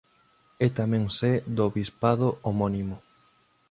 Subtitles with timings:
[0.65, 2.95] É tamén sé do bispado homónimo.